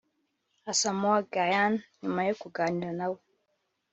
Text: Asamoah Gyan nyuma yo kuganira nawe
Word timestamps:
Asamoah 0.71 1.23
Gyan 1.31 1.73
nyuma 2.01 2.21
yo 2.27 2.33
kuganira 2.41 2.91
nawe 2.99 3.19